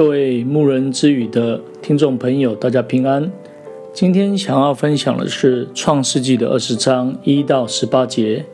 [0.00, 3.30] 各位牧人之语的听众朋友，大家平安。
[3.92, 8.46] 今天想要分享的是《创世纪》的二十章一到十八节，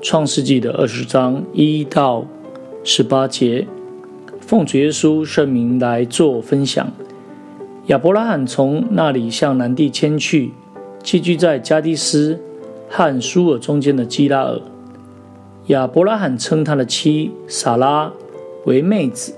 [0.04, 2.26] 《创世纪》的二十章一到
[2.82, 3.64] 十八节，
[4.40, 6.90] 奉主耶稣圣名来做分享。
[7.86, 10.50] 亚伯拉罕从那里向南地迁去，
[11.00, 12.40] 寄居在迦低斯
[12.88, 14.60] 和书珥中间的基拉尔。
[15.68, 18.12] 亚伯拉罕称他的妻撒拉
[18.64, 19.34] 为妹子。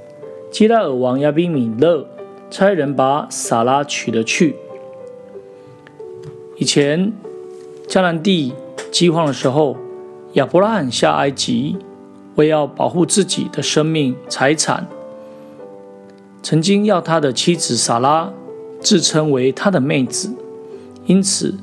[0.54, 2.06] 基拉尔王亚比米勒
[2.48, 4.54] 差人把撒拉娶了去。
[6.58, 7.12] 以前
[7.88, 8.54] 迦南地
[8.92, 9.76] 饥荒的时候，
[10.34, 11.76] 亚伯拉罕下埃及，
[12.36, 14.86] 为要保护自己的生命财产，
[16.40, 18.32] 曾经要他的妻子撒拉
[18.78, 20.36] 自称为他的妹子，
[21.06, 21.56] 因此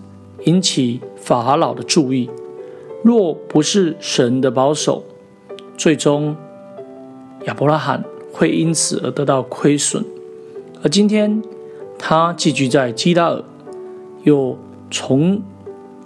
[0.43, 2.29] 引起法老的注意。
[3.05, 5.05] 若不是神的保守，
[5.77, 6.35] 最终
[7.45, 8.03] 亚伯拉罕。
[8.31, 10.03] 会因此而得到亏损，
[10.81, 11.41] 而今天
[11.97, 13.43] 他寄居在基拉尔，
[14.23, 14.57] 又
[14.89, 15.41] 重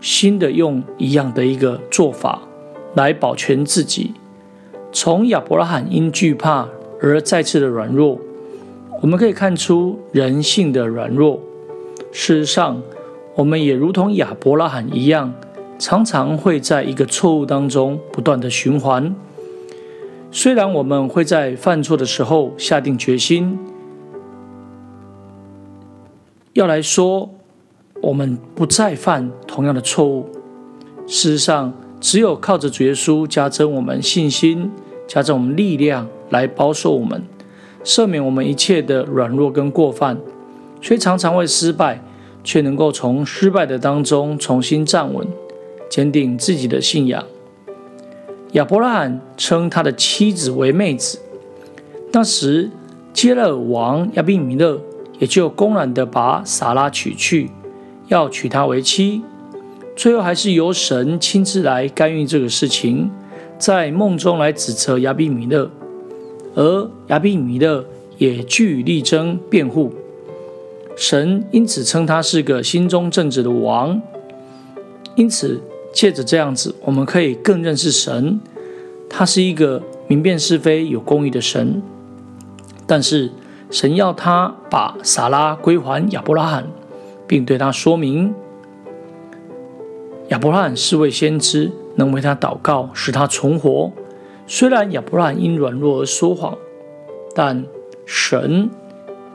[0.01, 2.41] 新的用一样的一个做法
[2.95, 4.13] 来保全自己。
[4.91, 6.67] 从亚伯拉罕因惧怕
[7.01, 8.19] 而再次的软弱，
[9.01, 11.39] 我们可以看出人性的软弱。
[12.11, 12.81] 事实上，
[13.35, 15.33] 我们也如同亚伯拉罕一样，
[15.77, 19.13] 常常会在一个错误当中不断的循环。
[20.37, 23.57] 虽然我们会在犯错的时候下定决心，
[26.51, 27.29] 要来说
[28.01, 30.29] 我们不再犯同样的错误。
[31.07, 34.69] 事实上，只有靠着主耶稣加增我们信心，
[35.07, 37.23] 加增我们力量，来保守我们，
[37.85, 40.17] 赦免我们一切的软弱跟过犯，
[40.81, 42.03] 虽常常会失败，
[42.43, 45.25] 却能够从失败的当中重新站稳，
[45.89, 47.23] 坚定自己的信仰。
[48.55, 51.19] 亚伯拉罕称他的妻子为妹子。
[52.09, 52.71] 当时，
[53.11, 54.79] 基勒王亚比米勒
[55.19, 57.51] 也就公然地把撒拉娶去，
[58.07, 59.21] 要娶她为妻。
[59.93, 63.11] 最后，还是由神亲自来干预这个事情，
[63.57, 65.69] 在梦中来指责亚比米勒，
[66.53, 67.83] 而亚比米勒
[68.17, 69.91] 也据理力争辩护。
[70.95, 74.01] 神因此称他是个心中正直的王。
[75.15, 75.61] 因此。
[75.95, 78.41] 借着这样子，我们可以更认识神。
[79.09, 81.81] 他是一个明辨是非、有公义的神。
[82.85, 83.31] 但是，
[83.71, 86.67] 神要他把撒拉归还亚伯拉罕，
[87.25, 88.35] 并对他说明，
[90.27, 93.91] 亚伯拉罕是位先知，能为他祷告，使他存活。
[94.45, 96.57] 虽然亚伯拉罕因软弱而说谎，
[97.33, 97.65] 但
[98.05, 98.69] 神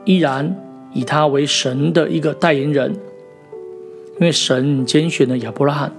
[0.05, 0.55] 依然
[0.93, 2.93] 以他为神的一个代言人，
[4.19, 5.91] 因为神拣选了亚伯拉罕。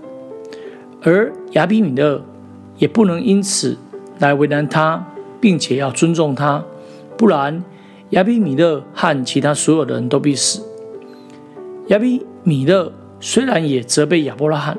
[1.05, 2.23] 而亚比米勒
[2.79, 3.77] 也不能因此
[4.21, 5.05] 来为难他，
[5.41, 6.65] 并且要尊重他，
[7.19, 7.65] 不然
[8.11, 10.63] 亚比米勒和其他所有的人都必死。
[11.89, 14.79] 亚比米勒虽然也责备亚伯拉罕，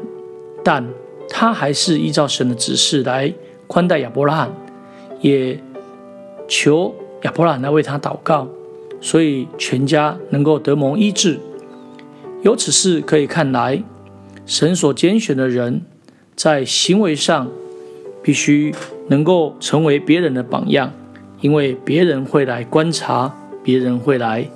[0.64, 0.88] 但
[1.28, 3.34] 他还是依照神的指示来
[3.68, 4.54] 宽待亚伯拉罕，
[5.20, 5.62] 也
[6.48, 8.48] 求亚伯拉罕来为他祷告，
[9.02, 11.38] 所以全家能够得蒙医治。
[12.44, 13.84] 由此事可以看来，
[14.46, 15.82] 神所拣选的人。
[16.36, 17.48] 在行为上，
[18.22, 18.74] 必须
[19.08, 20.92] 能够成为别人的榜样，
[21.42, 24.50] 因为别人会来观察，别人会来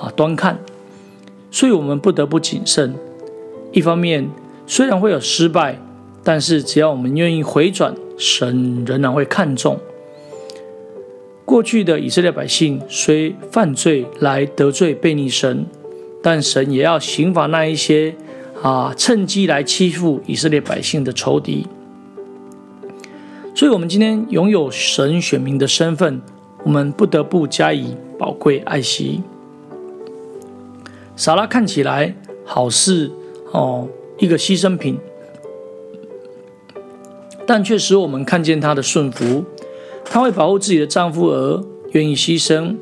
[0.00, 0.58] 啊端看，
[1.50, 2.94] 所以我们不得不谨慎。
[3.72, 4.28] 一方面，
[4.66, 5.78] 虽然会有失败，
[6.22, 9.78] 但是只要我们愿意回转，神仍然会看重。
[11.44, 15.66] 过去的以色列百姓虽犯罪来得罪悖逆神，
[16.22, 18.14] 但神也要刑罚那一些。
[18.64, 21.66] 啊，趁机来欺负以色列百姓的仇敌，
[23.54, 26.22] 所以，我们今天拥有神选民的身份，
[26.62, 29.22] 我们不得不加以宝贵爱惜。
[31.14, 33.12] 撒拉看起来好似
[33.52, 34.98] 哦一个牺牲品，
[37.46, 39.44] 但却使我们看见她的顺服，
[40.06, 41.62] 她为保护自己的丈夫而
[41.92, 42.76] 愿意牺牲，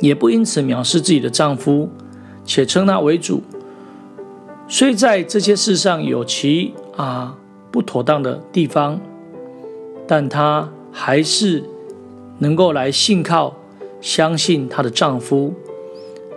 [0.00, 1.88] 也不因此藐视自己的丈夫，
[2.44, 3.40] 且称他为主。
[4.70, 7.34] 虽在这些事上有其啊
[7.70, 9.00] 不妥当的地方，
[10.06, 11.64] 但她还是
[12.38, 13.56] 能够来信靠、
[14.02, 15.54] 相信她的丈夫，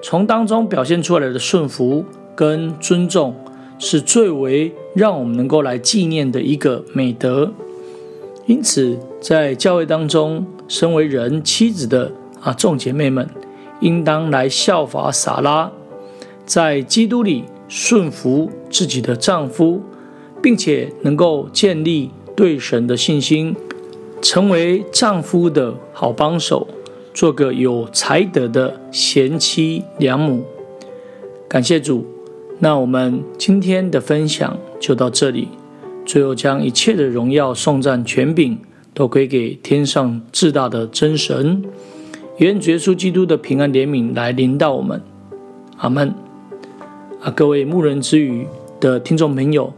[0.02, 3.36] 从当中表现出来的顺服跟尊重，
[3.78, 7.52] 是最为让我们能够来纪念的一个美德。
[8.46, 12.10] 因此，在教会当中，身为人妻子的
[12.42, 13.30] 啊众姐妹们，
[13.82, 15.70] 应当来效法撒拉，
[16.46, 17.44] 在基督里。
[17.74, 19.82] 顺服自己的丈夫，
[20.44, 23.56] 并且能够建立对神的信心，
[24.22, 26.68] 成为丈夫的好帮手，
[27.14, 30.44] 做个有才德的贤妻良母。
[31.48, 32.06] 感谢主，
[32.60, 35.48] 那我们今天的分享就到这里。
[36.06, 38.60] 最后，将一切的荣耀、颂赞、权柄
[38.94, 41.64] 都归给天上至大的真神。
[42.40, 45.02] 愿耶稣基督的平安怜悯来临到我们。
[45.78, 46.14] 阿门。
[47.22, 48.48] 啊，各位牧人之语
[48.80, 49.72] 的听众朋友，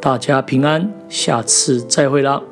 [0.00, 2.42] 大家平安，下次再会啦。